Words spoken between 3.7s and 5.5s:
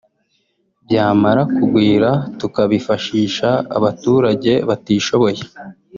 abaturage batishoboye